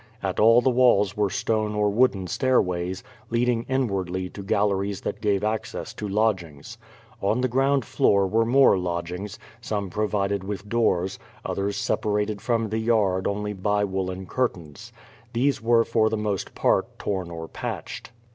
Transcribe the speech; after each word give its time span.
At 0.23 0.39
all 0.39 0.61
the 0.61 0.71
walls 0.71 1.15
were 1.15 1.29
stone 1.29 1.75
or 1.75 1.87
wooden 1.91 2.25
stairways, 2.25 3.03
leading 3.29 3.67
in 3.69 3.87
wardly 3.87 4.29
to 4.33 4.41
galleries 4.41 5.01
that 5.01 5.21
gave 5.21 5.41
aecess 5.41 5.95
to 5.97 6.07
lodgings. 6.07 6.79
On 7.21 7.41
the 7.41 7.47
ground 7.47 7.83
fioor 7.83 8.27
were 8.27 8.43
more 8.43 8.79
lodgings, 8.79 9.37
stune 9.61 9.91
jirovided 9.91 10.43
with 10.43 10.67
doors, 10.67 11.19
others 11.45 11.77
sejjarated 11.77 12.41
from 12.41 12.69
the 12.69 12.79
yard 12.79 13.27
only 13.27 13.53
hy 13.63 13.83
woolen 13.83 14.25
curtains. 14.25 14.91
These 15.33 15.61
were 15.61 15.83
for 15.83 16.09
the 16.09 16.17
most 16.17 16.55
part 16.55 16.97
torn 16.97 17.29
or 17.29 17.47
patched. 17.47 18.09